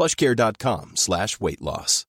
plushcare.com 0.00 0.96
slash 0.96 1.38
weight 1.40 1.60
loss. 1.60 2.06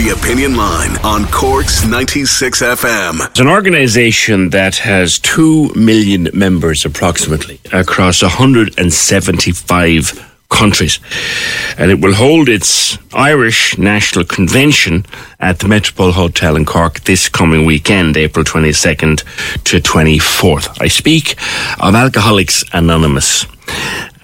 The 0.00 0.16
Opinion 0.18 0.56
Line 0.56 0.96
on 1.04 1.26
Cork's 1.26 1.84
96 1.84 2.62
FM. 2.62 3.28
It's 3.28 3.40
an 3.40 3.48
organisation 3.48 4.48
that 4.50 4.76
has 4.76 5.18
2 5.18 5.74
million 5.74 6.28
members 6.32 6.86
approximately 6.86 7.60
across 7.74 8.22
175 8.22 10.26
countries. 10.48 10.98
And 11.76 11.90
it 11.90 12.00
will 12.00 12.14
hold 12.14 12.48
its 12.48 12.96
Irish 13.12 13.76
National 13.76 14.24
Convention 14.24 15.04
at 15.38 15.58
the 15.58 15.68
Metropole 15.68 16.12
Hotel 16.12 16.56
in 16.56 16.64
Cork 16.64 17.00
this 17.00 17.28
coming 17.28 17.66
weekend, 17.66 18.16
April 18.16 18.46
22nd 18.46 19.24
to 19.64 19.80
24th. 19.80 20.80
I 20.80 20.88
speak 20.88 21.32
of 21.78 21.94
Alcoholics 21.94 22.64
Anonymous. 22.72 23.44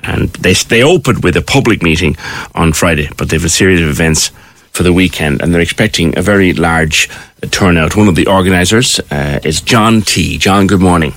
And 0.03 0.29
they, 0.35 0.55
they 0.55 0.83
opened 0.83 1.25
with 1.25 1.37
a 1.37 1.43
public 1.43 1.83
meeting 1.83 2.17
on 2.55 2.73
Friday, 2.73 3.09
but 3.17 3.29
they 3.29 3.37
have 3.37 3.45
a 3.45 3.49
series 3.49 3.81
of 3.81 3.89
events 3.89 4.31
for 4.71 4.83
the 4.83 4.93
weekend, 4.93 5.41
and 5.41 5.53
they're 5.53 5.61
expecting 5.61 6.17
a 6.19 6.23
very 6.23 6.53
large 6.53 7.09
turnout. 7.51 7.97
One 7.97 8.09
of 8.09 8.15
the 8.15 8.27
organisers 8.27 9.01
uh, 9.11 9.41
is 9.43 9.61
John 9.61 10.03
T. 10.03 10.39
John, 10.39 10.67
good 10.67 10.81
morning. 10.81 11.15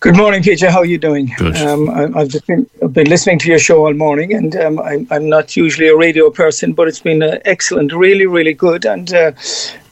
Good 0.00 0.16
morning, 0.16 0.44
Peter. 0.44 0.70
How 0.70 0.78
are 0.78 0.84
you 0.84 0.96
doing? 0.96 1.32
Good. 1.36 1.56
Um, 1.56 1.90
I, 1.90 2.20
have 2.20 2.28
just 2.28 2.46
been, 2.46 2.70
I've 2.82 2.92
been 2.92 3.08
listening 3.08 3.40
to 3.40 3.48
your 3.48 3.58
show 3.58 3.84
all 3.84 3.92
morning, 3.92 4.32
and 4.32 4.54
um, 4.54 4.78
I, 4.78 5.04
I'm 5.10 5.28
not 5.28 5.56
usually 5.56 5.88
a 5.88 5.96
radio 5.96 6.30
person, 6.30 6.72
but 6.72 6.86
it's 6.86 7.00
been 7.00 7.20
uh, 7.20 7.40
excellent, 7.44 7.92
really, 7.92 8.26
really 8.26 8.54
good. 8.54 8.86
And 8.86 9.12
uh, 9.12 9.32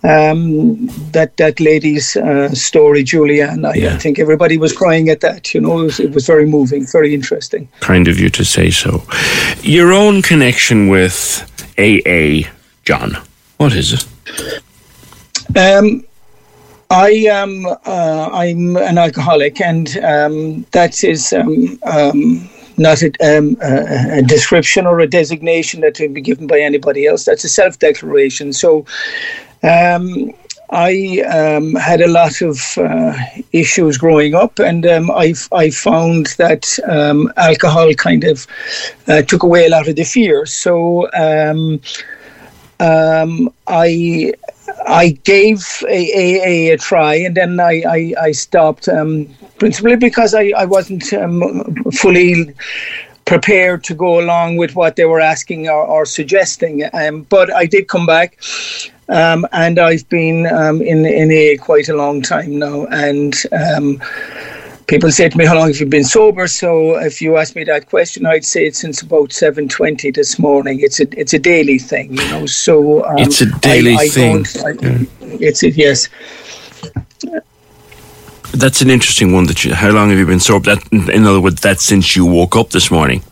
um, 0.06 0.86
that 1.12 1.36
that 1.36 1.58
lady's 1.58 2.16
uh, 2.16 2.48
story, 2.50 3.02
Julianne, 3.02 3.66
I, 3.66 3.74
Yeah. 3.74 3.94
I 3.94 3.98
think 3.98 4.18
everybody 4.18 4.56
was 4.56 4.72
crying 4.72 5.08
at 5.08 5.20
that. 5.20 5.52
You 5.52 5.60
know, 5.60 5.80
it 5.80 5.84
was, 5.84 6.00
it 6.00 6.12
was 6.14 6.26
very 6.26 6.46
moving, 6.46 6.86
very 6.86 7.12
interesting. 7.12 7.68
Kind 7.80 8.08
of 8.08 8.20
you 8.20 8.30
to 8.30 8.44
say 8.44 8.70
so. 8.70 9.02
Your 9.62 9.92
own 9.92 10.22
connection 10.22 10.88
with 10.88 11.42
AA, 11.78 12.48
John. 12.84 13.18
What 13.56 13.72
is 13.74 13.92
it? 13.92 14.06
Um, 15.56 16.04
I 16.90 17.10
am 17.28 17.66
uh, 17.66 18.28
I'm 18.32 18.76
an 18.76 18.98
alcoholic, 18.98 19.60
and 19.60 19.96
um, 20.04 20.66
that 20.70 21.02
is 21.02 21.32
um, 21.32 21.78
um, 21.84 22.48
not 22.76 23.02
a, 23.02 23.10
um, 23.22 23.56
a, 23.62 24.18
a 24.18 24.22
description 24.22 24.86
or 24.86 25.00
a 25.00 25.06
designation 25.06 25.80
that 25.80 25.94
can 25.94 26.12
be 26.12 26.20
given 26.20 26.46
by 26.46 26.60
anybody 26.60 27.06
else. 27.06 27.24
That's 27.24 27.44
a 27.44 27.48
self-declaration. 27.48 28.52
So. 28.52 28.84
Um, 29.62 30.32
I 30.70 31.20
um, 31.20 31.74
had 31.74 32.00
a 32.00 32.08
lot 32.08 32.42
of 32.42 32.60
uh, 32.76 33.16
issues 33.52 33.98
growing 33.98 34.34
up, 34.34 34.58
and 34.58 34.84
um, 34.86 35.10
I 35.10 35.34
I 35.52 35.70
found 35.70 36.26
that 36.38 36.78
um, 36.88 37.32
alcohol 37.36 37.92
kind 37.94 38.24
of 38.24 38.46
uh, 39.06 39.22
took 39.22 39.42
away 39.44 39.66
a 39.66 39.70
lot 39.70 39.88
of 39.88 39.94
the 39.94 40.04
fear. 40.04 40.44
So 40.44 41.08
um, 41.12 41.80
um, 42.80 43.50
I 43.68 44.32
I 44.86 45.10
gave 45.22 45.64
AA 45.84 46.72
a 46.72 46.76
try, 46.78 47.14
and 47.14 47.36
then 47.36 47.60
I 47.60 47.82
I, 47.88 48.14
I 48.20 48.32
stopped 48.32 48.88
um, 48.88 49.28
principally 49.58 49.96
because 49.96 50.34
I 50.34 50.50
I 50.56 50.64
wasn't 50.64 51.04
fully 51.94 52.54
prepared 53.24 53.84
to 53.84 53.94
go 53.94 54.20
along 54.20 54.56
with 54.56 54.74
what 54.74 54.96
they 54.96 55.04
were 55.04 55.20
asking 55.20 55.68
or, 55.68 55.84
or 55.84 56.06
suggesting. 56.06 56.88
Um, 56.92 57.22
but 57.22 57.52
I 57.52 57.66
did 57.66 57.88
come 57.88 58.06
back. 58.06 58.38
Um, 59.08 59.46
and 59.52 59.78
I've 59.78 60.08
been 60.08 60.46
um, 60.46 60.82
in 60.82 61.06
in 61.06 61.30
AA 61.30 61.62
quite 61.62 61.88
a 61.88 61.94
long 61.96 62.22
time 62.22 62.58
now, 62.58 62.86
and 62.86 63.34
um, 63.52 64.02
people 64.88 65.10
say 65.12 65.28
to 65.28 65.38
me, 65.38 65.46
"How 65.46 65.54
long 65.54 65.68
have 65.68 65.78
you 65.78 65.86
been 65.86 66.04
sober?" 66.04 66.48
So 66.48 66.96
if 66.98 67.20
you 67.22 67.36
ask 67.36 67.54
me 67.54 67.64
that 67.64 67.86
question, 67.88 68.26
I'd 68.26 68.44
say 68.44 68.66
it's 68.66 68.80
since 68.80 69.02
about 69.02 69.32
seven 69.32 69.68
twenty 69.68 70.10
this 70.10 70.38
morning. 70.38 70.80
It's 70.80 70.98
a 70.98 71.06
it's 71.18 71.34
a 71.34 71.38
daily 71.38 71.78
thing, 71.78 72.14
you 72.16 72.28
know. 72.30 72.46
So 72.46 73.04
um, 73.04 73.18
It's 73.18 73.40
a 73.40 73.46
daily 73.60 73.94
I, 73.94 74.02
I 74.02 74.08
thing. 74.08 74.46
I- 74.64 75.06
It's 75.38 75.62
a 75.62 75.70
yes. 75.70 76.08
That's 78.52 78.80
an 78.80 78.90
interesting 78.90 79.32
one. 79.32 79.46
That 79.46 79.64
you, 79.64 79.74
how 79.74 79.90
long 79.90 80.10
have 80.10 80.18
you 80.18 80.26
been 80.26 80.40
sober? 80.40 80.74
That, 80.74 81.10
in 81.12 81.26
other 81.26 81.40
words, 81.40 81.60
that's 81.60 81.84
since 81.84 82.16
you 82.16 82.24
woke 82.24 82.56
up 82.56 82.70
this 82.70 82.90
morning. 82.90 83.22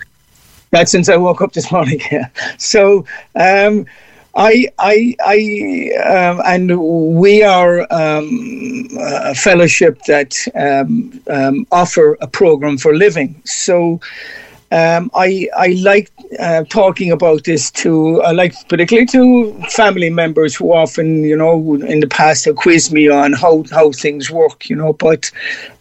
That's 0.71 0.91
since 0.91 1.09
I 1.09 1.17
woke 1.17 1.41
up 1.41 1.53
this 1.53 1.71
morning. 1.73 2.01
Yeah. 2.12 2.29
So 2.59 3.06
um, 3.35 3.87
I, 4.37 4.69
I, 4.78 5.17
I, 5.25 5.91
um, 6.03 6.43
and 6.45 7.17
we 7.21 7.43
are 7.43 7.87
um, 7.93 8.89
a 8.99 9.34
fellowship 9.34 10.03
that 10.06 10.34
um, 10.55 11.21
um, 11.31 11.67
offer 11.71 12.17
a 12.21 12.27
program 12.27 12.78
for 12.78 12.94
living. 12.94 13.41
So. 13.44 14.00
Um, 14.73 15.09
I 15.15 15.49
I 15.56 15.69
like 15.83 16.11
uh, 16.41 16.65
talking 16.65 17.12
about 17.12 17.44
this 17.44 17.71
to 17.73 18.21
I 18.23 18.33
like 18.33 18.55
particularly 18.69 19.06
to 19.09 19.53
family 19.69 20.11
members 20.11 20.56
who 20.56 20.73
often 20.73 21.23
you 21.23 21.37
know 21.37 21.75
in 21.75 22.00
the 22.00 22.09
past 22.09 22.47
have 22.47 22.56
quizzed 22.56 22.91
me 22.93 23.09
on 23.09 23.34
how 23.34 23.62
how 23.71 23.93
things 23.93 24.33
work 24.33 24.69
you 24.69 24.75
know 24.75 24.94
but 24.94 25.31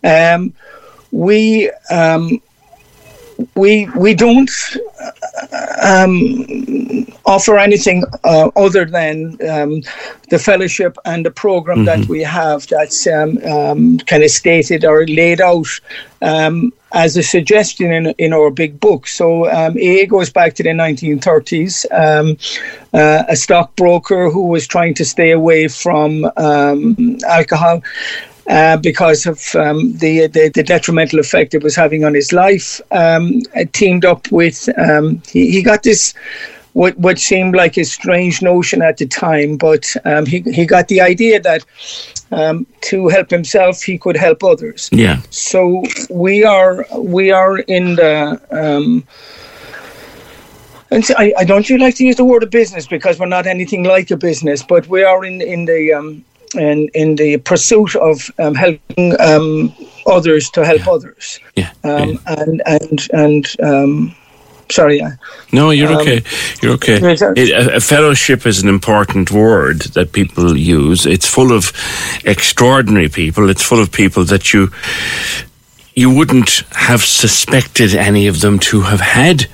um, 0.03 0.53
we 1.11 1.71
we 3.55 3.87
we 3.95 4.13
don't 4.13 4.51
um, 5.83 7.05
offer 7.25 7.57
anything 7.57 8.03
uh, 8.23 8.49
other 8.55 8.85
than 8.85 9.37
um, 9.49 9.81
the 10.29 10.39
fellowship 10.39 10.97
and 11.05 11.25
the 11.25 11.31
program 11.31 11.85
that 11.85 12.05
we 12.07 12.21
have 12.21 12.67
that's 12.67 13.07
um, 13.07 13.37
um, 13.45 13.97
kind 13.99 14.23
of 14.23 14.29
stated 14.29 14.85
or 14.85 15.05
laid 15.07 15.41
out 15.41 15.67
um, 16.21 16.73
as 16.93 17.17
a 17.17 17.23
suggestion 17.23 17.91
in, 17.91 18.07
in 18.17 18.33
our 18.33 18.51
big 18.51 18.79
book. 18.79 19.07
So 19.07 19.49
um, 19.49 19.77
AA 19.77 20.05
goes 20.07 20.29
back 20.29 20.53
to 20.55 20.63
the 20.63 20.69
1930s. 20.69 21.85
Um, 21.91 22.37
uh, 22.93 23.23
a 23.27 23.35
stockbroker 23.35 24.29
who 24.29 24.47
was 24.47 24.67
trying 24.67 24.93
to 24.95 25.05
stay 25.05 25.31
away 25.31 25.67
from 25.67 26.29
um, 26.37 27.17
alcohol 27.27 27.81
uh, 28.49 28.77
because 28.77 29.25
of 29.25 29.55
um, 29.55 29.93
the, 29.97 30.27
the 30.27 30.49
the 30.53 30.63
detrimental 30.63 31.19
effect 31.19 31.53
it 31.53 31.63
was 31.63 31.75
having 31.75 32.03
on 32.03 32.13
his 32.13 32.33
life. 32.33 32.81
Um, 32.91 33.41
teamed 33.71 34.05
up 34.05 34.31
with 34.31 34.69
um, 34.77 35.21
he, 35.27 35.51
he 35.51 35.63
got 35.63 35.83
this 35.83 36.13
what 36.73 36.97
what 36.97 37.19
seemed 37.19 37.55
like 37.55 37.77
a 37.77 37.85
strange 37.85 38.41
notion 38.41 38.81
at 38.81 38.97
the 38.97 39.05
time, 39.05 39.57
but 39.57 39.95
um, 40.05 40.25
he 40.25 40.41
he 40.41 40.65
got 40.65 40.87
the 40.87 41.01
idea 41.01 41.39
that 41.39 41.63
um, 42.31 42.65
to 42.81 43.07
help 43.07 43.29
himself 43.29 43.81
he 43.81 43.97
could 43.97 44.17
help 44.17 44.43
others. 44.43 44.89
Yeah. 44.91 45.21
So 45.29 45.83
we 46.09 46.43
are 46.43 46.85
we 46.97 47.31
are 47.31 47.59
in 47.59 47.95
the. 47.95 48.41
Um, 48.51 49.05
and 50.91 51.03
so 51.03 51.15
I, 51.17 51.33
I 51.39 51.43
don't 51.43 51.67
really 51.69 51.83
like 51.83 51.95
to 51.95 52.05
use 52.05 52.17
the 52.17 52.25
word 52.25 52.43
of 52.43 52.51
business 52.51 52.85
because 52.85 53.19
we're 53.19 53.25
not 53.25 53.47
anything 53.47 53.83
like 53.83 54.11
a 54.11 54.17
business, 54.17 54.61
but 54.61 54.87
we 54.87 55.03
are 55.03 55.25
in 55.25 55.41
in 55.41 55.65
the 55.65 55.93
um, 55.93 56.23
in 56.55 56.89
in 56.93 57.15
the 57.15 57.37
pursuit 57.37 57.95
of 57.95 58.31
um, 58.39 58.55
helping 58.55 59.19
um, 59.19 59.73
others 60.05 60.49
to 60.51 60.65
help 60.65 60.87
others. 60.87 61.39
Yeah. 61.55 61.71
Um, 61.83 62.19
and 62.27 62.61
and 62.65 63.07
and 63.13 63.55
um, 63.61 64.15
sorry, 64.69 65.01
I, 65.01 65.11
No, 65.51 65.71
you're 65.71 65.91
Um, 65.91 65.97
okay. 66.01 66.23
You're 66.61 66.73
okay. 66.73 66.99
It, 67.35 67.49
a, 67.51 67.75
a 67.77 67.79
fellowship 67.79 68.45
is 68.45 68.61
an 68.61 68.69
important 68.69 69.31
word 69.31 69.81
that 69.93 70.11
people 70.11 70.57
use. 70.57 71.05
It's 71.05 71.27
full 71.27 71.51
of 71.51 71.71
extraordinary 72.25 73.09
people. 73.09 73.49
It's 73.49 73.63
full 73.63 73.81
of 73.81 73.91
people 73.91 74.25
that 74.25 74.53
you 74.53 74.71
you 75.95 76.09
wouldn't 76.09 76.63
have 76.71 77.03
suspected 77.03 77.93
any 77.93 78.25
of 78.27 78.41
them 78.41 78.57
to 78.57 78.81
have 78.81 78.99
had 78.99 79.45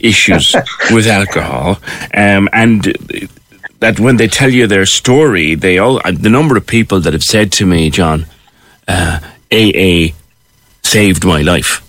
issues 0.00 0.54
with 0.90 1.06
alcohol, 1.06 1.78
um, 2.14 2.48
and 2.52 2.96
that 3.84 4.00
when 4.00 4.16
they 4.16 4.28
tell 4.28 4.50
you 4.50 4.66
their 4.66 4.86
story, 4.86 5.54
they 5.54 5.76
all 5.76 6.00
the 6.26 6.30
number 6.30 6.56
of 6.56 6.66
people 6.66 7.00
that 7.00 7.12
have 7.12 7.22
said 7.22 7.52
to 7.52 7.66
me, 7.66 7.90
John, 7.90 8.24
uh, 8.88 9.20
AA 9.52 10.14
saved 10.82 11.22
my 11.26 11.42
life. 11.42 11.82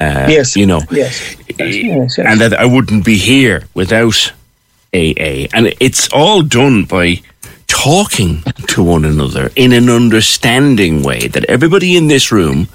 Uh, 0.00 0.26
yes, 0.36 0.56
you 0.56 0.64
know, 0.64 0.80
yes. 0.90 1.36
yes, 1.58 1.74
yes, 1.76 2.18
and 2.18 2.40
that 2.40 2.54
I 2.54 2.64
wouldn't 2.64 3.04
be 3.04 3.18
here 3.18 3.64
without 3.74 4.32
AA, 4.94 5.48
and 5.54 5.74
it's 5.80 6.08
all 6.14 6.40
done 6.40 6.84
by 6.84 7.20
talking 7.66 8.42
to 8.68 8.82
one 8.82 9.04
another 9.04 9.50
in 9.54 9.72
an 9.72 9.90
understanding 9.90 11.02
way 11.02 11.28
that 11.28 11.44
everybody 11.44 11.94
in 11.98 12.08
this 12.08 12.32
room 12.32 12.68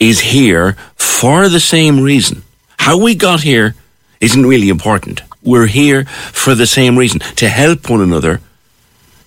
is 0.00 0.18
here 0.34 0.76
for 0.96 1.48
the 1.48 1.60
same 1.60 2.00
reason. 2.00 2.42
How 2.80 2.98
we 2.98 3.14
got 3.14 3.42
here 3.42 3.76
isn't 4.20 4.44
really 4.44 4.70
important. 4.70 5.22
We're 5.48 5.66
here 5.66 6.04
for 6.04 6.54
the 6.54 6.66
same 6.66 6.98
reason 6.98 7.20
to 7.36 7.48
help 7.48 7.88
one 7.88 8.02
another 8.02 8.42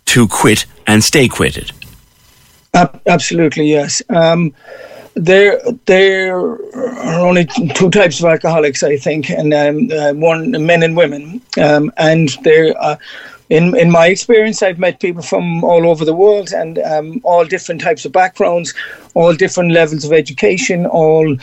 to 0.05 0.27
quit 0.27 0.67
and 0.85 1.03
stay 1.03 1.27
quitted. 1.27 1.71
absolutely, 3.07 3.65
yes. 3.65 4.03
Um, 4.09 4.53
there, 5.15 5.59
there 5.87 6.37
are 6.37 7.25
only 7.25 7.45
two 7.73 7.89
types 7.89 8.19
of 8.19 8.25
alcoholics, 8.25 8.83
I 8.83 8.97
think, 8.97 9.31
and 9.31 9.51
um, 9.51 9.89
uh, 9.91 10.13
one 10.13 10.51
men 10.63 10.83
and 10.83 10.95
women, 10.95 11.41
um, 11.59 11.91
and 11.97 12.29
there. 12.43 12.75
Uh, 12.79 12.97
in 13.49 13.75
in 13.75 13.91
my 13.91 14.07
experience, 14.07 14.63
I've 14.63 14.79
met 14.79 15.01
people 15.01 15.23
from 15.23 15.63
all 15.65 15.85
over 15.85 16.05
the 16.05 16.13
world 16.13 16.53
and 16.53 16.79
um, 16.79 17.19
all 17.23 17.43
different 17.43 17.81
types 17.81 18.05
of 18.05 18.13
backgrounds, 18.13 18.73
all 19.13 19.33
different 19.33 19.71
levels 19.71 20.05
of 20.05 20.13
education, 20.13 20.85
all 20.85 21.35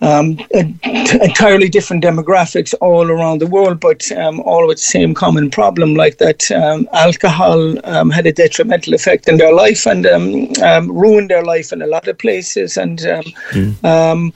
um, 0.00 0.38
entirely 0.52 1.68
different 1.68 2.04
demographics 2.04 2.74
all 2.80 3.10
around 3.10 3.40
the 3.40 3.46
world, 3.46 3.80
but 3.80 4.10
um, 4.12 4.40
all 4.40 4.66
with 4.66 4.78
the 4.78 4.84
same 4.84 5.14
common 5.14 5.50
problem, 5.50 5.94
like 5.94 6.18
that 6.18 6.50
um, 6.50 6.88
alcohol 6.92 7.74
um, 7.86 8.10
had 8.10 8.26
a 8.26 8.32
detrimental 8.32 8.94
effect 8.94 9.28
in 9.28 9.36
their 9.36 9.52
life 9.54 9.86
and 9.86 10.06
um, 10.06 10.48
um, 10.62 10.90
ruined 10.92 11.30
their 11.30 11.44
life 11.44 11.72
in 11.72 11.82
a 11.82 11.86
lot 11.86 12.08
of 12.08 12.18
places. 12.18 12.76
And 12.76 12.98
mm. 12.98 14.32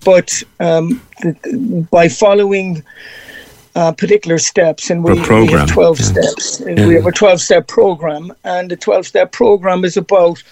but 0.00 0.42
by 1.90 2.08
following 2.08 2.82
uh, 3.76 3.92
particular 3.92 4.38
steps, 4.38 4.88
and 4.90 5.04
we, 5.04 5.12
we 5.12 5.52
have 5.52 5.68
12 5.68 6.00
yeah. 6.00 6.04
steps. 6.06 6.60
Yeah. 6.60 6.86
We 6.86 6.94
have 6.94 7.06
a 7.06 7.12
12 7.12 7.40
step 7.40 7.68
program, 7.68 8.32
and 8.42 8.70
the 8.70 8.76
12 8.76 9.06
step 9.06 9.32
program 9.32 9.84
is 9.84 9.98
about 9.98 10.42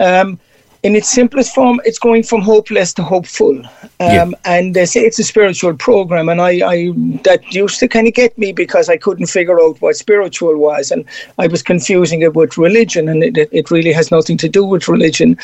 um, 0.00 0.40
in 0.86 0.94
its 0.94 1.10
simplest 1.10 1.52
form, 1.52 1.80
it's 1.84 1.98
going 1.98 2.22
from 2.22 2.40
hopeless 2.42 2.94
to 2.94 3.02
hopeful. 3.02 3.58
Um, 3.58 3.90
yeah. 3.98 4.30
And 4.44 4.72
they 4.72 4.86
say 4.86 5.00
it's 5.00 5.18
a 5.18 5.24
spiritual 5.24 5.74
program, 5.74 6.28
and 6.28 6.40
I, 6.40 6.52
I 6.64 6.92
that 7.24 7.40
used 7.50 7.80
to 7.80 7.88
kind 7.88 8.06
of 8.06 8.14
get 8.14 8.38
me 8.38 8.52
because 8.52 8.88
I 8.88 8.96
couldn't 8.96 9.26
figure 9.26 9.58
out 9.60 9.82
what 9.82 9.96
spiritual 9.96 10.56
was, 10.56 10.92
and 10.92 11.04
I 11.38 11.48
was 11.48 11.60
confusing 11.60 12.22
it 12.22 12.34
with 12.34 12.56
religion, 12.56 13.08
and 13.08 13.24
it, 13.24 13.48
it 13.50 13.70
really 13.72 13.92
has 13.92 14.12
nothing 14.12 14.38
to 14.38 14.48
do 14.48 14.64
with 14.64 14.86
religion. 14.86 15.36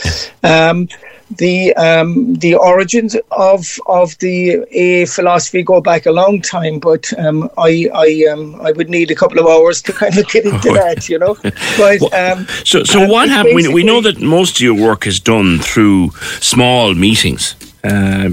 Um, 0.45 0.89
the 1.37 1.75
um, 1.77 2.35
the 2.35 2.55
origins 2.55 3.17
of 3.31 3.79
of 3.87 4.17
the 4.19 4.65
A 4.71 5.07
philosophy 5.07 5.63
go 5.63 5.81
back 5.81 6.07
a 6.07 6.13
long 6.13 6.41
time, 6.41 6.79
but 6.79 7.13
um, 7.19 7.51
I 7.59 7.89
I 7.95 8.27
um, 8.31 8.61
I 8.61 8.73
would 8.73 8.89
need 8.89 9.11
a 9.11 9.15
couple 9.15 9.39
of 9.39 9.47
hours 9.47 9.83
to 9.83 9.93
kind 9.93 10.17
of 10.19 10.29
get 10.29 10.45
into 10.45 10.73
that, 10.81 11.09
you 11.09 11.19
know. 11.19 11.37
But 11.77 12.03
um, 12.13 12.47
so 12.65 12.85
so 12.85 13.07
what 13.07 13.29
happened? 13.29 13.55
We, 13.55 13.69
we 13.69 13.83
know 13.83 14.01
that 14.01 14.21
most 14.21 14.57
of 14.57 14.61
your 14.61 14.75
work 14.75 15.07
is 15.07 15.21
done 15.21 15.59
through 15.59 16.11
small 16.41 16.95
meetings. 16.95 17.57
Uh, 17.85 18.31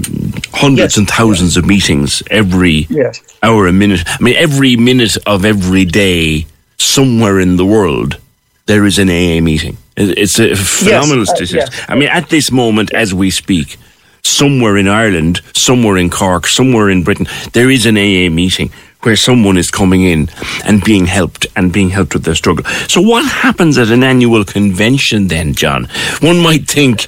hundreds 0.52 0.94
yes, 0.94 0.96
and 0.96 1.08
thousands 1.08 1.56
yes. 1.56 1.56
of 1.56 1.66
meetings 1.66 2.22
every 2.30 2.86
yes. 2.88 3.20
hour 3.42 3.66
a 3.66 3.72
minute. 3.72 4.00
I 4.06 4.22
mean, 4.22 4.36
every 4.36 4.76
minute 4.76 5.16
of 5.26 5.44
every 5.44 5.84
day, 5.84 6.46
somewhere 6.78 7.40
in 7.40 7.56
the 7.56 7.66
world, 7.66 8.18
there 8.66 8.86
is 8.86 8.96
an 9.00 9.08
AA 9.08 9.40
meeting. 9.40 9.76
It's 10.00 10.38
a 10.38 10.54
phenomenal 10.54 11.20
yes, 11.20 11.30
uh, 11.30 11.34
statistic. 11.34 11.60
Yeah. 11.60 11.84
I 11.88 11.94
mean, 11.94 12.08
at 12.08 12.28
this 12.28 12.50
moment, 12.50 12.92
as 12.94 13.12
we 13.12 13.30
speak, 13.30 13.76
somewhere 14.22 14.76
in 14.76 14.88
Ireland, 14.88 15.40
somewhere 15.54 15.96
in 15.96 16.10
Cork, 16.10 16.46
somewhere 16.46 16.90
in 16.90 17.02
Britain, 17.02 17.26
there 17.52 17.70
is 17.70 17.86
an 17.86 17.96
AA 17.96 18.30
meeting 18.30 18.70
where 19.02 19.16
someone 19.16 19.56
is 19.56 19.70
coming 19.70 20.02
in 20.02 20.28
and 20.64 20.82
being 20.84 21.06
helped 21.06 21.46
and 21.56 21.72
being 21.72 21.90
helped 21.90 22.14
with 22.14 22.24
their 22.24 22.34
struggle. 22.34 22.64
So, 22.88 23.00
what 23.00 23.24
happens 23.24 23.78
at 23.78 23.90
an 23.90 24.02
annual 24.02 24.44
convention 24.44 25.28
then, 25.28 25.54
John? 25.54 25.88
One 26.20 26.38
might 26.38 26.68
think, 26.68 27.06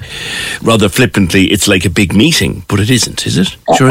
rather 0.61 0.89
flippantly, 0.89 1.45
it's 1.45 1.67
like 1.67 1.85
a 1.85 1.89
big 1.89 2.13
meeting, 2.13 2.65
but 2.67 2.79
it 2.79 2.89
isn't, 2.89 3.25
is 3.27 3.37
it? 3.37 3.55
Sure. 3.77 3.89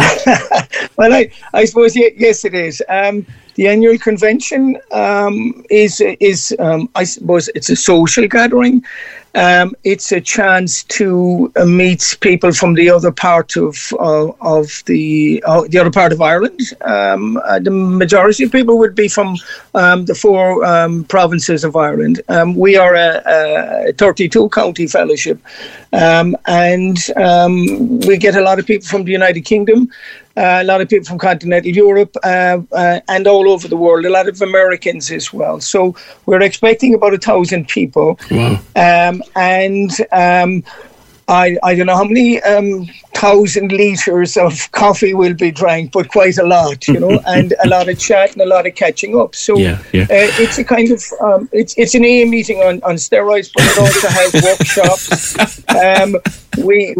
well, 0.96 1.12
I, 1.12 1.30
I 1.54 1.64
suppose 1.64 1.96
yes, 1.96 2.44
it 2.44 2.54
is. 2.54 2.82
Um, 2.88 3.26
the 3.54 3.68
annual 3.68 3.98
convention 3.98 4.78
um, 4.92 5.64
is 5.70 6.00
is 6.20 6.54
um, 6.58 6.88
I 6.94 7.04
suppose 7.04 7.48
it's 7.54 7.68
a 7.68 7.76
social 7.76 8.26
gathering. 8.28 8.84
Um, 9.34 9.74
it's 9.82 10.12
a 10.12 10.20
chance 10.20 10.84
to 10.84 11.50
uh, 11.56 11.64
meet 11.64 12.18
people 12.20 12.52
from 12.52 12.74
the 12.74 12.90
other 12.90 13.10
part 13.10 13.56
of 13.56 13.92
uh, 13.98 14.28
of 14.40 14.82
the 14.86 15.42
uh, 15.46 15.62
the 15.68 15.78
other 15.78 15.90
part 15.90 16.12
of 16.12 16.20
Ireland. 16.20 16.60
Um, 16.82 17.38
uh, 17.38 17.58
the 17.58 17.70
majority 17.70 18.44
of 18.44 18.52
people 18.52 18.78
would 18.78 18.94
be 18.94 19.08
from 19.08 19.36
um, 19.74 20.04
the 20.04 20.14
four 20.14 20.64
um, 20.64 21.04
provinces 21.04 21.64
of 21.64 21.76
Ireland. 21.76 22.20
Um, 22.28 22.54
we 22.54 22.76
are 22.76 22.94
a, 22.94 23.88
a, 23.88 23.92
32 23.94 24.50
county 24.50 24.86
fellowship, 24.86 25.40
um, 25.94 26.36
and 26.46 26.98
we 28.06 28.18
get 28.18 28.36
a 28.36 28.42
lot 28.42 28.58
of 28.58 28.66
people 28.66 28.86
from 28.86 29.04
the 29.04 29.12
United 29.12 29.42
Kingdom. 29.42 29.90
Uh, 30.36 30.58
a 30.60 30.64
lot 30.64 30.80
of 30.80 30.88
people 30.88 31.04
from 31.04 31.18
continental 31.18 31.70
Europe 31.70 32.16
uh, 32.24 32.58
uh, 32.72 33.00
and 33.08 33.26
all 33.26 33.50
over 33.50 33.68
the 33.68 33.76
world, 33.76 34.04
a 34.06 34.10
lot 34.10 34.28
of 34.28 34.40
Americans 34.40 35.10
as 35.10 35.32
well. 35.32 35.60
So 35.60 35.94
we're 36.26 36.42
expecting 36.42 36.94
about 36.94 37.14
a 37.14 37.18
thousand 37.18 37.68
people. 37.68 38.18
Wow. 38.30 38.60
Um, 38.76 39.22
and 39.36 39.90
um, 40.12 40.64
I, 41.28 41.56
I 41.62 41.74
don't 41.74 41.86
know 41.86 41.96
how 41.96 42.04
many 42.04 42.42
um, 42.42 42.86
thousand 43.14 43.72
litres 43.72 44.36
of 44.36 44.70
coffee 44.72 45.14
will 45.14 45.34
be 45.34 45.50
drank, 45.50 45.92
but 45.92 46.08
quite 46.08 46.38
a 46.38 46.44
lot, 46.44 46.88
you 46.88 46.98
know, 46.98 47.20
and 47.26 47.54
a 47.64 47.68
lot 47.68 47.88
of 47.88 47.98
chat 47.98 48.32
and 48.32 48.42
a 48.42 48.46
lot 48.46 48.66
of 48.66 48.74
catching 48.74 49.18
up. 49.18 49.34
So 49.34 49.56
yeah, 49.56 49.82
yeah. 49.92 50.02
Uh, 50.04 50.30
it's 50.42 50.58
a 50.58 50.64
kind 50.64 50.90
of 50.90 51.02
um, 51.20 51.48
it's 51.52 51.74
it's 51.78 51.94
an 51.94 52.02
AA 52.02 52.28
meeting 52.28 52.58
on, 52.58 52.82
on 52.82 52.96
steroids, 52.96 53.50
but 53.54 53.64
it 53.64 53.78
also 53.78 54.08
has 54.08 54.42
workshops. 54.48 55.68
Um, 55.68 56.16
we 56.64 56.94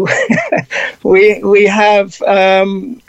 we 1.03 1.43
we 1.43 1.65
have 1.65 2.19
um, 2.23 3.01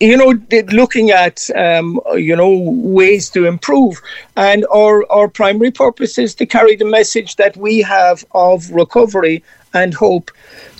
you 0.00 0.16
know 0.16 0.34
looking 0.72 1.10
at 1.10 1.48
um, 1.56 2.00
you 2.14 2.36
know 2.36 2.50
ways 2.50 3.30
to 3.30 3.46
improve, 3.46 4.00
and 4.36 4.66
our 4.72 5.10
our 5.10 5.28
primary 5.28 5.70
purpose 5.70 6.18
is 6.18 6.34
to 6.36 6.46
carry 6.46 6.76
the 6.76 6.84
message 6.84 7.36
that 7.36 7.56
we 7.56 7.80
have 7.80 8.24
of 8.32 8.70
recovery 8.70 9.42
and 9.72 9.94
hope 9.94 10.30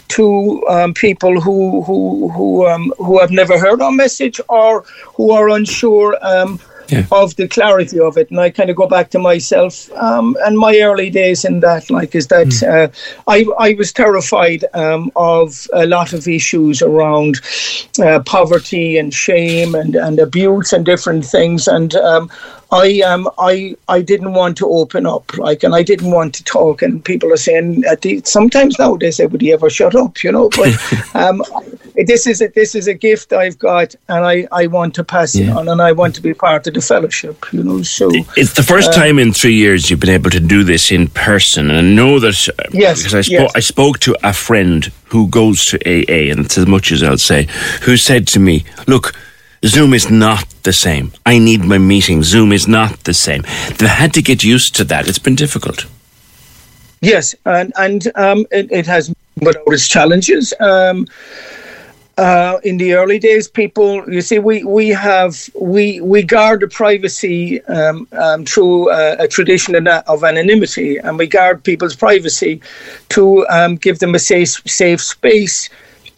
to 0.08 0.66
um, 0.68 0.92
people 0.92 1.40
who 1.40 1.82
who 1.82 2.28
who 2.30 2.66
um, 2.66 2.92
who 2.98 3.20
have 3.20 3.30
never 3.30 3.58
heard 3.58 3.80
our 3.80 3.92
message 3.92 4.40
or 4.48 4.82
who 5.14 5.30
are 5.30 5.48
unsure 5.48 6.18
um, 6.22 6.58
yeah. 6.90 7.06
of 7.12 7.36
the 7.36 7.48
clarity 7.48 8.00
of 8.00 8.16
it. 8.16 8.30
And 8.30 8.40
I 8.40 8.50
kind 8.50 8.70
of 8.70 8.76
go 8.76 8.86
back 8.86 9.10
to 9.10 9.18
myself 9.18 9.90
um, 9.92 10.36
and 10.44 10.58
my 10.58 10.78
early 10.80 11.10
days 11.10 11.44
in 11.44 11.60
that, 11.60 11.90
like, 11.90 12.14
is 12.14 12.26
that 12.28 12.48
mm. 12.48 12.68
uh, 12.68 12.88
I, 13.28 13.46
I 13.58 13.74
was 13.74 13.92
terrified 13.92 14.64
um, 14.74 15.10
of 15.16 15.66
a 15.72 15.86
lot 15.86 16.12
of 16.12 16.26
issues 16.26 16.82
around 16.82 17.40
uh, 18.02 18.20
poverty 18.20 18.98
and 18.98 19.14
shame 19.14 19.74
and, 19.74 19.94
and 19.94 20.18
abuse 20.18 20.72
and 20.72 20.84
different 20.84 21.24
things. 21.24 21.68
And 21.68 21.94
um, 21.94 22.30
I 22.72 23.00
um 23.00 23.28
I 23.38 23.76
I 23.88 24.00
didn't 24.00 24.32
want 24.32 24.56
to 24.58 24.68
open 24.68 25.06
up 25.06 25.36
like 25.36 25.62
and 25.64 25.74
I 25.74 25.82
didn't 25.82 26.10
want 26.10 26.34
to 26.34 26.44
talk 26.44 26.82
and 26.82 27.04
people 27.04 27.32
are 27.32 27.36
saying 27.36 27.84
at 27.84 28.02
the, 28.02 28.22
sometimes 28.24 28.78
now 28.78 28.96
they 28.96 29.10
say 29.10 29.26
would 29.26 29.42
you 29.42 29.54
ever 29.54 29.68
shut 29.68 29.94
up 29.96 30.22
you 30.22 30.30
know 30.30 30.48
but 30.50 31.14
um 31.14 31.42
this 32.06 32.26
is 32.26 32.40
a, 32.40 32.48
this 32.48 32.74
is 32.74 32.86
a 32.86 32.94
gift 32.94 33.32
I've 33.32 33.58
got 33.58 33.94
and 34.08 34.24
I 34.24 34.46
I 34.52 34.68
want 34.68 34.94
to 34.94 35.04
pass 35.04 35.34
yeah. 35.34 35.50
it 35.50 35.56
on 35.56 35.68
and 35.68 35.82
I 35.82 35.92
want 35.92 36.14
to 36.16 36.22
be 36.22 36.32
part 36.32 36.66
of 36.66 36.74
the 36.74 36.80
fellowship 36.80 37.44
you 37.52 37.64
know 37.64 37.82
so 37.82 38.10
it's 38.36 38.54
the 38.54 38.62
first 38.62 38.90
uh, 38.90 38.92
time 38.92 39.18
in 39.18 39.32
three 39.32 39.54
years 39.54 39.90
you've 39.90 40.00
been 40.00 40.10
able 40.10 40.30
to 40.30 40.40
do 40.40 40.62
this 40.62 40.92
in 40.92 41.08
person 41.08 41.70
and 41.70 41.78
I 41.78 41.82
know 41.82 42.20
that 42.20 42.48
uh, 42.58 42.62
yes 42.72 42.98
because 42.98 43.14
I 43.14 43.22
spoke 43.22 43.40
yes. 43.40 43.52
I 43.56 43.60
spoke 43.60 43.98
to 44.00 44.16
a 44.22 44.32
friend 44.32 44.84
who 45.06 45.26
goes 45.28 45.64
to 45.66 45.76
AA 45.84 46.30
and 46.30 46.46
it's 46.46 46.56
as 46.56 46.66
much 46.66 46.92
as 46.92 47.02
I'll 47.02 47.18
say 47.18 47.48
who 47.82 47.96
said 47.96 48.28
to 48.28 48.38
me 48.38 48.64
look 48.86 49.12
Zoom 49.64 49.92
is 49.92 50.10
not 50.10 50.48
the 50.62 50.72
same. 50.72 51.12
I 51.26 51.38
need 51.38 51.64
my 51.64 51.78
meeting. 51.78 52.22
Zoom 52.22 52.52
is 52.52 52.66
not 52.66 53.04
the 53.04 53.12
same. 53.12 53.42
They've 53.76 53.88
had 53.88 54.14
to 54.14 54.22
get 54.22 54.42
used 54.42 54.74
to 54.76 54.84
that. 54.84 55.06
It's 55.06 55.18
been 55.18 55.36
difficult. 55.36 55.86
Yes, 57.02 57.34
and 57.44 57.72
and 57.78 58.10
um, 58.14 58.46
it, 58.50 58.70
it, 58.70 58.86
has 58.86 59.14
without 59.40 59.62
its 59.66 59.88
challenges. 59.88 60.52
Um, 60.60 61.06
uh, 62.18 62.58
in 62.64 62.76
the 62.76 62.92
early 62.92 63.18
days, 63.18 63.48
people, 63.48 64.04
you 64.12 64.20
see, 64.20 64.38
we, 64.38 64.62
we 64.64 64.88
have 64.88 65.48
we 65.58 66.00
we 66.02 66.22
guard 66.22 66.60
the 66.60 66.68
privacy 66.68 67.62
um, 67.64 68.06
um, 68.12 68.44
through 68.44 68.90
uh, 68.90 69.16
a 69.18 69.26
tradition 69.26 69.86
of 69.86 70.24
anonymity, 70.24 70.98
and 70.98 71.18
we 71.18 71.26
guard 71.26 71.64
people's 71.64 71.96
privacy 71.96 72.60
to 73.08 73.46
um, 73.48 73.76
give 73.76 73.98
them 74.00 74.14
a 74.14 74.18
safe 74.18 74.60
safe 74.66 75.00
space 75.00 75.70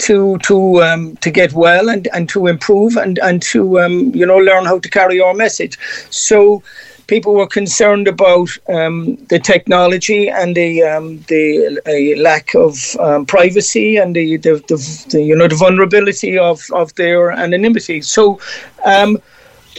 to 0.03 0.39
to 0.39 0.83
um, 0.83 1.17
to 1.17 1.31
get 1.31 1.53
well 1.53 1.89
and, 1.89 2.09
and 2.13 2.29
to 2.29 2.47
improve 2.47 2.97
and 2.97 3.19
and 3.19 3.43
to 3.43 3.81
um, 3.81 4.15
you 4.15 4.27
know 4.27 4.39
learn 4.39 4.65
how 4.65 4.79
to 4.79 4.89
carry 4.89 5.21
our 5.21 5.35
message. 5.35 5.79
So 6.11 6.63
people 7.07 7.35
were 7.35 7.47
concerned 7.47 8.09
about 8.09 8.49
um, 8.69 9.17
the 9.29 9.39
technology 9.39 10.29
and 10.29 10.57
the 10.57 10.83
um, 10.83 11.21
the 11.29 12.17
lack 12.19 12.55
of 12.55 12.75
um, 13.01 13.27
privacy 13.27 13.97
and 13.97 14.15
the, 14.17 14.37
the, 14.39 14.55
the, 14.69 15.07
the, 15.11 15.23
you 15.23 15.37
know 15.37 15.49
the 15.49 15.57
vulnerability 15.57 16.39
of, 16.39 16.63
of 16.73 16.95
their 16.95 17.31
anonymity. 17.31 18.01
So 18.03 18.41
um, 18.85 19.19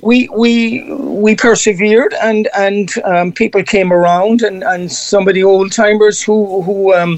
we 0.04 0.30
we 0.30 0.84
we 0.94 1.36
persevered 1.36 2.14
and 2.22 2.48
and 2.56 2.90
um, 3.04 3.32
people 3.32 3.64
came 3.64 3.92
around 3.94 4.42
and, 4.42 4.64
and 4.64 4.92
some 4.92 5.28
of 5.28 5.34
the 5.34 5.44
old 5.44 5.72
timers 5.72 6.22
who 6.22 6.62
who 6.64 6.94
um, 6.94 7.18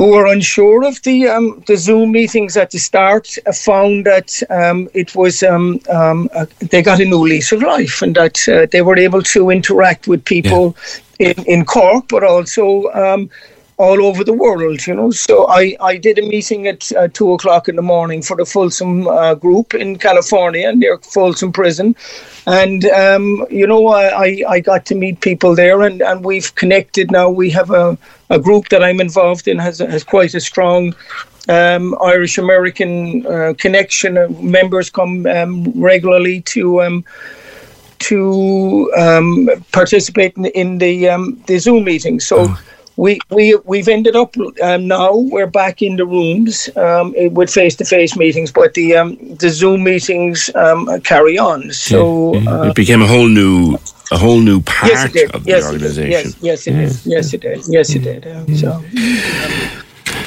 who 0.00 0.12
were 0.12 0.24
unsure 0.24 0.82
of 0.82 1.02
the 1.02 1.28
um, 1.28 1.62
the 1.66 1.76
Zoom 1.76 2.12
meetings 2.12 2.56
at 2.56 2.70
the 2.70 2.78
start 2.78 3.36
uh, 3.46 3.52
found 3.52 4.06
that 4.06 4.42
um, 4.48 4.88
it 4.94 5.14
was 5.14 5.42
um, 5.42 5.78
um, 5.90 6.30
uh, 6.34 6.46
they 6.70 6.80
got 6.80 7.00
a 7.00 7.04
new 7.04 7.18
lease 7.18 7.52
of 7.52 7.60
life 7.60 8.00
and 8.00 8.14
that 8.16 8.48
uh, 8.48 8.64
they 8.72 8.80
were 8.80 8.96
able 8.96 9.22
to 9.22 9.50
interact 9.50 10.08
with 10.08 10.24
people 10.24 10.74
yeah. 11.18 11.34
in, 11.36 11.44
in 11.44 11.64
Cork, 11.66 12.06
but 12.08 12.24
also 12.24 12.90
um, 12.92 13.28
all 13.80 14.04
over 14.04 14.22
the 14.24 14.34
world, 14.34 14.86
you 14.86 14.94
know. 14.94 15.10
So 15.10 15.48
I, 15.48 15.74
I 15.80 15.96
did 15.96 16.18
a 16.18 16.22
meeting 16.22 16.68
at 16.68 16.92
uh, 16.92 17.08
two 17.08 17.32
o'clock 17.32 17.66
in 17.66 17.76
the 17.76 17.82
morning 17.82 18.20
for 18.20 18.36
the 18.36 18.44
Folsom 18.44 19.08
uh, 19.08 19.34
group 19.34 19.72
in 19.72 19.96
California 19.96 20.70
near 20.74 20.98
Folsom 20.98 21.50
Prison. 21.50 21.96
And, 22.46 22.84
um, 22.84 23.46
you 23.50 23.66
know, 23.66 23.88
I, 23.88 24.42
I 24.46 24.60
got 24.60 24.84
to 24.86 24.94
meet 24.94 25.20
people 25.20 25.54
there 25.54 25.80
and, 25.80 26.02
and 26.02 26.22
we've 26.22 26.54
connected 26.56 27.10
now. 27.10 27.30
We 27.30 27.48
have 27.50 27.70
a, 27.70 27.96
a 28.28 28.38
group 28.38 28.68
that 28.68 28.84
I'm 28.84 29.00
involved 29.00 29.48
in 29.48 29.58
has, 29.58 29.78
has 29.78 30.04
quite 30.04 30.34
a 30.34 30.40
strong 30.40 30.94
um, 31.48 31.96
Irish 32.02 32.36
American 32.36 33.26
uh, 33.26 33.54
connection. 33.56 34.18
Uh, 34.18 34.28
members 34.40 34.90
come 34.90 35.26
um, 35.26 35.72
regularly 35.74 36.42
to 36.42 36.82
um, 36.82 37.04
to 38.00 38.92
um, 38.96 39.48
participate 39.72 40.36
in, 40.36 40.46
in 40.46 40.78
the 40.78 41.08
um, 41.08 41.42
the 41.46 41.58
Zoom 41.58 41.84
meetings. 41.84 42.26
So. 42.26 42.36
Oh 42.40 42.62
we 42.96 43.18
we 43.30 43.56
we've 43.64 43.88
ended 43.88 44.16
up 44.16 44.34
um, 44.62 44.86
now 44.86 45.14
we're 45.16 45.46
back 45.46 45.82
in 45.82 45.96
the 45.96 46.04
rooms 46.04 46.68
um, 46.76 47.14
with 47.32 47.50
face 47.50 47.74
to 47.76 47.84
face 47.84 48.16
meetings, 48.16 48.52
but 48.52 48.74
the 48.74 48.96
um, 48.96 49.16
the 49.36 49.50
Zoom 49.50 49.84
meetings 49.84 50.50
um, 50.54 51.00
carry 51.02 51.38
on. 51.38 51.72
So 51.72 52.34
yeah, 52.34 52.40
yeah. 52.40 52.70
it 52.70 52.74
became 52.74 53.02
a 53.02 53.06
whole 53.06 53.28
new 53.28 53.76
a 54.10 54.18
whole 54.18 54.40
new 54.40 54.60
part 54.60 54.92
yes, 54.92 55.34
of 55.34 55.46
yes, 55.46 55.64
the 55.64 55.72
organisation. 55.72 56.10
Yes, 56.10 56.36
yes, 56.40 56.66
it 56.66 56.74
is. 56.74 57.06
Yes, 57.06 57.34
it 57.34 57.40
did. 57.40 57.62
Yes, 57.68 57.94
it 57.94 58.00
did. 58.00 58.58
so. 58.58 58.82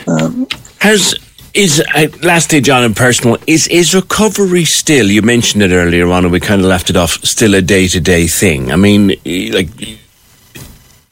Um, 0.08 0.48
Has 0.79 1.15
is 1.53 1.82
uh, 1.93 2.08
lastly, 2.24 2.62
John, 2.62 2.84
and 2.84 2.96
personal 2.96 3.38
is 3.46 3.67
is 3.67 3.93
recovery 3.93 4.65
still? 4.65 5.12
You 5.12 5.22
mentioned 5.22 5.63
it 5.63 5.72
earlier 5.72 6.10
on, 6.12 6.24
and 6.25 6.32
we 6.32 6.39
kind 6.39 6.62
of 6.62 6.67
left 6.67 6.89
it 6.89 6.98
off. 6.98 7.12
Still 7.24 7.53
a 7.55 7.62
day 7.62 7.88
to 7.89 8.00
day 8.00 8.27
thing. 8.27 8.72
I 8.72 8.75
mean, 8.75 9.10
like 9.51 9.70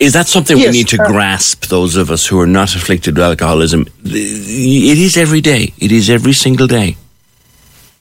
is 0.01 0.13
that 0.13 0.27
something 0.27 0.57
yes, 0.57 0.71
we 0.71 0.79
need 0.79 0.87
to 0.87 1.01
uh, 1.01 1.07
grasp, 1.07 1.67
those 1.67 1.95
of 1.95 2.09
us 2.09 2.25
who 2.25 2.39
are 2.39 2.47
not 2.47 2.75
afflicted 2.75 3.15
with 3.15 3.23
alcoholism? 3.23 3.85
It 4.03 4.97
is 4.97 5.15
every 5.15 5.41
day. 5.41 5.73
It 5.77 5.91
is 5.91 6.09
every 6.09 6.33
single 6.33 6.65
day. 6.65 6.97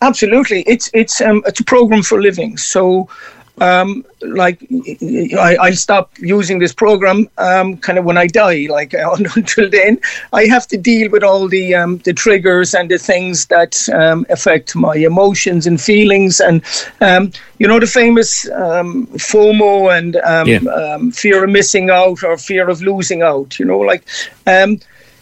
Absolutely. 0.00 0.62
It's, 0.66 0.88
it's, 0.94 1.20
um, 1.20 1.42
it's 1.44 1.60
a 1.60 1.64
program 1.64 2.02
for 2.02 2.22
living. 2.22 2.56
So 2.56 3.10
um, 3.58 4.04
like 4.22 4.62
I, 5.02 5.56
I'll 5.60 5.76
stop 5.76 6.10
using 6.18 6.58
this 6.58 6.72
program 6.72 7.28
um, 7.38 7.76
kind 7.78 7.98
of 7.98 8.04
when 8.04 8.16
I 8.16 8.26
die. 8.26 8.66
Like 8.70 8.94
until 9.36 9.70
then, 9.70 10.00
I 10.32 10.44
have 10.46 10.66
to 10.68 10.78
deal 10.78 11.10
with 11.10 11.22
all 11.22 11.48
the 11.48 11.74
um, 11.74 11.98
the 11.98 12.12
triggers 12.12 12.74
and 12.74 12.90
the 12.90 12.98
things 12.98 13.46
that 13.46 13.88
um, 13.90 14.26
affect 14.30 14.74
my 14.76 14.96
emotions 14.96 15.66
and 15.66 15.80
feelings, 15.80 16.40
and 16.40 16.62
um, 17.00 17.32
you 17.58 17.66
know 17.66 17.78
the 17.78 17.86
famous 17.86 18.50
um, 18.50 19.06
FOMO 19.08 19.96
and 19.96 20.14
yeah. 20.46 21.10
fear 21.10 21.44
of 21.44 21.50
missing 21.50 21.90
out 21.90 22.22
or 22.22 22.36
fear 22.36 22.68
of 22.68 22.80
losing 22.82 23.22
out. 23.22 23.58
You 23.58 23.66
know, 23.66 23.78
like 23.78 24.04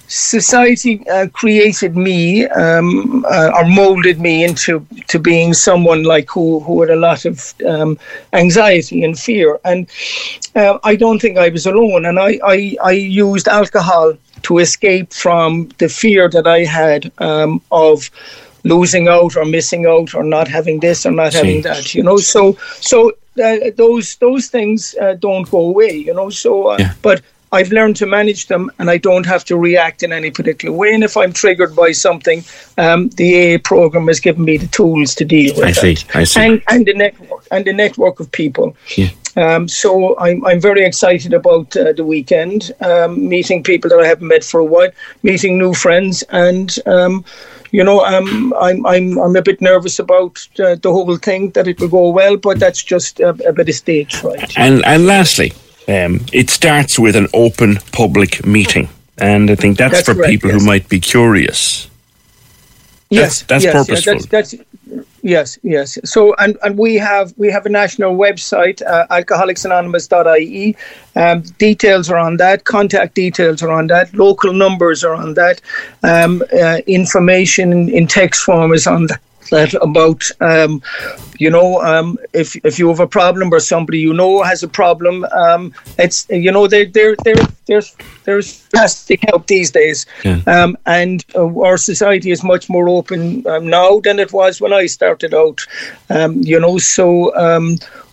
society 0.08 1.06
uh, 1.08 1.28
created 1.28 1.96
me 1.96 2.46
um, 2.46 3.24
uh, 3.28 3.50
or 3.54 3.64
molded 3.66 4.20
me 4.20 4.42
into 4.42 4.84
to 5.06 5.18
being 5.18 5.52
someone 5.52 6.02
like 6.02 6.28
who 6.30 6.60
who 6.60 6.80
had 6.80 6.90
a 6.90 6.96
lot 6.96 7.24
of 7.24 7.54
um, 7.66 7.98
anxiety 8.32 9.04
and 9.04 9.18
fear. 9.18 9.60
And 9.64 9.86
uh, 10.56 10.78
I 10.82 10.96
don't 10.96 11.20
think 11.20 11.38
I 11.38 11.50
was 11.50 11.66
alone. 11.66 12.06
And 12.06 12.18
I, 12.18 12.38
I, 12.44 12.76
I 12.82 12.92
used 12.92 13.48
alcohol 13.48 14.14
to 14.42 14.58
escape 14.58 15.12
from 15.12 15.68
the 15.78 15.88
fear 15.88 16.28
that 16.30 16.46
I 16.46 16.64
had 16.64 17.12
um, 17.18 17.60
of 17.70 18.10
losing 18.64 19.08
out 19.08 19.36
or 19.36 19.44
missing 19.44 19.86
out 19.86 20.14
or 20.14 20.24
not 20.24 20.48
having 20.48 20.80
this 20.80 21.06
or 21.06 21.12
not 21.12 21.32
having 21.32 21.62
that 21.62 21.94
you 21.94 22.02
know? 22.02 22.16
So 22.16 22.56
so 22.80 23.12
uh, 23.42 23.70
those 23.76 24.16
those 24.16 24.48
things 24.48 24.94
uh, 25.00 25.14
don't 25.14 25.50
go 25.50 25.60
away 25.60 25.92
you 25.92 26.14
know? 26.14 26.30
So 26.30 26.68
uh, 26.68 26.76
yeah. 26.78 26.94
but 27.02 27.22
I've 27.52 27.70
learned 27.72 27.96
to 27.96 28.06
manage 28.06 28.46
them 28.46 28.70
and 28.78 28.90
I 28.90 28.98
don't 28.98 29.26
have 29.26 29.44
to 29.46 29.56
react 29.56 30.02
in 30.02 30.12
any 30.12 30.30
particular 30.30 30.74
way. 30.76 30.94
And 30.94 31.02
if 31.02 31.16
I'm 31.16 31.32
triggered 31.32 31.74
by 31.74 31.92
something, 31.92 32.44
um, 32.76 33.08
the 33.10 33.54
AA 33.54 33.58
program 33.62 34.06
has 34.08 34.20
given 34.20 34.44
me 34.44 34.56
the 34.56 34.66
tools 34.68 35.14
to 35.16 35.24
deal 35.24 35.54
with 35.54 35.64
I 35.64 35.72
see, 35.72 35.94
that. 35.94 36.16
I 36.16 36.24
see. 36.24 36.40
And, 36.40 36.62
and 36.68 36.86
the 36.86 36.94
network 36.94 37.46
and 37.50 37.64
the 37.64 37.72
network 37.72 38.20
of 38.20 38.30
people. 38.32 38.76
Yeah. 38.96 39.10
Um, 39.36 39.68
so 39.68 40.18
I'm, 40.18 40.44
I'm 40.44 40.60
very 40.60 40.84
excited 40.84 41.32
about 41.32 41.76
uh, 41.76 41.92
the 41.92 42.04
weekend, 42.04 42.72
um, 42.80 43.28
meeting 43.28 43.62
people 43.62 43.88
that 43.90 44.00
I 44.00 44.06
haven't 44.06 44.26
met 44.26 44.42
for 44.42 44.58
a 44.58 44.64
while, 44.64 44.90
meeting 45.22 45.58
new 45.58 45.74
friends, 45.74 46.22
and 46.30 46.76
um, 46.86 47.24
you 47.70 47.84
know, 47.84 48.04
um, 48.04 48.52
I'm 48.58 48.84
I'm 48.86 49.18
I'm 49.18 49.36
a 49.36 49.42
bit 49.42 49.60
nervous 49.60 49.98
about 49.98 50.46
uh, 50.58 50.74
the 50.76 50.90
whole 50.90 51.16
thing 51.16 51.50
that 51.50 51.68
it 51.68 51.78
will 51.78 51.88
go 51.88 52.10
well, 52.10 52.36
but 52.36 52.58
that's 52.58 52.82
just 52.82 53.20
a, 53.20 53.30
a 53.46 53.52
bit 53.52 53.68
of 53.68 53.74
stage 53.74 54.16
fright. 54.16 54.58
And 54.58 54.84
and 54.84 55.06
lastly, 55.06 55.52
um, 55.88 56.20
it 56.32 56.50
starts 56.50 56.98
with 56.98 57.16
an 57.16 57.28
open 57.32 57.76
public 57.92 58.44
meeting, 58.44 58.88
and 59.16 59.50
I 59.50 59.54
think 59.54 59.78
that's, 59.78 59.94
that's 59.94 60.08
for 60.08 60.14
correct, 60.14 60.30
people 60.30 60.50
yes. 60.50 60.60
who 60.60 60.66
might 60.66 60.88
be 60.88 61.00
curious. 61.00 61.88
Yes, 63.10 63.42
that's, 63.42 63.64
that's 63.64 63.64
yes, 63.64 63.72
purposeful. 63.72 64.14
Yes, 64.14 64.26
that's, 64.26 64.54
yes, 65.22 65.58
yes. 65.62 65.98
So, 66.04 66.34
and, 66.34 66.58
and 66.62 66.76
we 66.76 66.96
have 66.96 67.32
we 67.38 67.50
have 67.50 67.64
a 67.64 67.70
national 67.70 68.16
website, 68.16 68.82
uh, 68.86 69.06
alcoholicsanonymous.ie. 69.10 70.76
Um, 71.16 71.40
details 71.58 72.10
are 72.10 72.18
on 72.18 72.36
that. 72.36 72.64
Contact 72.64 73.14
details 73.14 73.62
are 73.62 73.70
on 73.70 73.86
that. 73.86 74.12
Local 74.12 74.52
numbers 74.52 75.04
are 75.04 75.14
on 75.14 75.34
that. 75.34 75.62
Um, 76.02 76.42
uh, 76.52 76.80
information 76.86 77.72
in, 77.72 77.88
in 77.88 78.06
text 78.06 78.42
form 78.42 78.74
is 78.74 78.86
on 78.86 79.06
that 79.06 79.20
that 79.50 79.74
about 79.74 80.30
um, 80.40 80.82
you 81.38 81.50
know 81.50 81.82
um, 81.82 82.18
if 82.32 82.56
if 82.64 82.78
you 82.78 82.88
have 82.88 83.00
a 83.00 83.06
problem 83.06 83.52
or 83.52 83.60
somebody 83.60 83.98
you 83.98 84.12
know 84.12 84.42
has 84.42 84.62
a 84.62 84.68
problem 84.68 85.24
um, 85.32 85.72
it's 85.98 86.26
you 86.30 86.52
know 86.52 86.66
there 86.66 86.86
there 86.86 87.14
there 87.24 87.36
there's 87.66 87.96
there's 88.24 88.60
fantastic 88.60 89.20
help 89.28 89.46
these 89.46 89.70
days 89.70 90.06
yeah. 90.24 90.40
Um, 90.46 90.76
and 90.86 91.24
uh, 91.34 91.60
our 91.60 91.76
society 91.76 92.30
is 92.30 92.42
much 92.42 92.68
more 92.68 92.88
open 92.88 93.46
um, 93.46 93.68
now 93.68 94.00
than 94.00 94.18
it 94.18 94.32
was 94.32 94.60
when 94.60 94.72
I 94.72 94.86
started 94.86 95.34
out 95.34 95.60
um, 96.10 96.42
you 96.42 96.60
know 96.60 96.78
so 96.78 97.32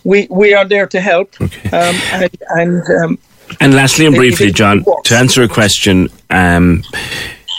we 0.04 0.26
we 0.30 0.54
are 0.54 0.64
there 0.64 0.86
to 0.86 1.00
help 1.00 1.34
okay. 1.40 1.70
and 1.72 2.30
and 2.50 3.18
and 3.60 3.74
lastly 3.74 4.06
and 4.06 4.14
briefly 4.14 4.50
John 4.50 4.84
to 5.04 5.16
answer 5.16 5.42
a 5.42 5.48
question 5.48 6.08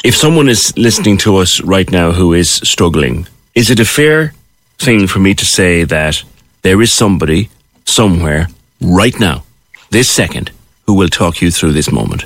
if 0.03 0.15
someone 0.15 0.48
is 0.48 0.77
listening 0.77 1.17
to 1.17 1.38
us 1.38 1.62
right 1.62 1.91
now 1.91 2.12
who 2.12 2.34
is 2.34 2.50
struggling 2.50 3.27
is 3.57 3.71
it 3.71 3.79
a 3.79 3.85
fair 3.85 4.33
thing 4.77 5.07
for 5.07 5.17
me 5.17 5.33
to 5.33 5.43
say 5.43 5.83
that 5.83 6.23
there 6.61 6.79
is 6.79 6.93
somebody 6.93 7.49
somewhere 7.85 8.47
right 8.81 9.19
now, 9.19 9.43
this 9.89 10.11
second, 10.11 10.51
who 10.85 10.93
will 10.93 11.07
talk 11.07 11.41
you 11.41 11.49
through 11.49 11.73
this 11.73 11.91
moment? 11.91 12.25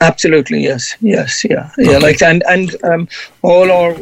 Absolutely, 0.00 0.62
yes, 0.62 0.94
yes, 1.00 1.44
yeah, 1.44 1.70
yeah. 1.78 1.98
Like 1.98 2.22
and 2.22 2.44
and 2.46 2.76
um, 2.84 3.08
all 3.42 3.70
our 3.72 3.94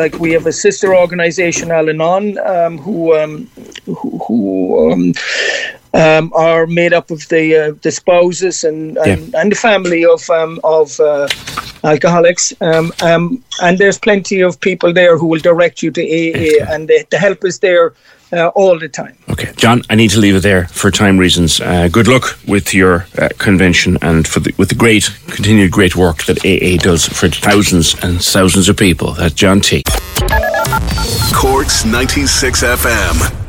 like 0.00 0.18
we 0.18 0.32
have 0.32 0.46
a 0.46 0.52
sister 0.52 0.94
organisation, 0.94 1.70
Al 1.70 1.90
Anon, 1.90 2.38
um, 2.38 2.78
who 2.78 3.14
um, 3.14 3.50
who, 3.84 4.18
who 4.26 4.92
um, 4.92 5.14
um, 5.92 6.32
are 6.34 6.66
made 6.66 6.94
up 6.94 7.10
of 7.10 7.28
the 7.28 7.56
uh, 7.56 7.72
the 7.82 7.90
spouses 7.90 8.64
and 8.64 8.96
and, 8.98 9.28
yeah. 9.28 9.40
and 9.40 9.52
the 9.52 9.56
family 9.56 10.04
of 10.04 10.30
um, 10.30 10.60
of 10.64 11.00
uh, 11.00 11.28
alcoholics. 11.84 12.52
Um, 12.60 12.92
um, 13.02 13.42
and 13.62 13.78
there's 13.78 13.98
plenty 13.98 14.40
of 14.40 14.60
people 14.60 14.92
there 14.92 15.16
who 15.18 15.26
will 15.26 15.40
direct 15.40 15.82
you 15.82 15.90
to 15.90 16.02
AA, 16.02 16.64
and 16.72 16.88
the, 16.88 17.04
the 17.10 17.18
help 17.18 17.44
is 17.44 17.58
there. 17.60 17.94
Uh, 18.30 18.48
all 18.48 18.78
the 18.78 18.90
time. 18.90 19.16
Okay, 19.30 19.50
John, 19.56 19.80
I 19.88 19.94
need 19.94 20.10
to 20.10 20.20
leave 20.20 20.36
it 20.36 20.42
there 20.42 20.66
for 20.66 20.90
time 20.90 21.16
reasons. 21.16 21.62
Uh, 21.62 21.88
good 21.90 22.06
luck 22.06 22.38
with 22.46 22.74
your 22.74 23.06
uh, 23.16 23.30
convention 23.38 23.96
and 24.02 24.28
for 24.28 24.40
the, 24.40 24.52
with 24.58 24.68
the 24.68 24.74
great 24.74 25.10
continued 25.28 25.70
great 25.70 25.96
work 25.96 26.24
that 26.24 26.44
AA 26.44 26.76
does 26.76 27.08
for 27.08 27.30
thousands 27.30 27.94
and 28.02 28.22
thousands 28.22 28.68
of 28.68 28.76
people. 28.76 29.14
That's 29.14 29.32
John 29.32 29.62
T. 29.62 29.82
Corks 31.32 31.86
ninety 31.86 32.26
six 32.26 32.62
FM. 32.62 33.47